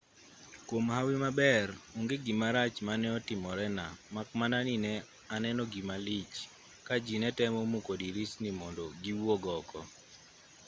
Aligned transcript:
kwom 0.67 0.85
hawi 0.95 1.15
maber 1.23 1.67
onge 1.97 2.15
gimarach 2.25 2.77
mane 2.87 3.07
otimorena 3.17 3.85
mak 4.15 4.29
mana 4.39 4.57
ni 4.67 4.75
ne 4.83 4.93
aneno 5.35 5.63
gima 5.73 5.95
lich 6.05 6.35
ka 6.87 6.95
ji 7.05 7.15
ne 7.21 7.29
temo 7.39 7.61
muko 7.73 7.91
dirisni 8.01 8.49
mondo 8.59 8.85
giwuog 9.03 9.43
oko 9.59 9.79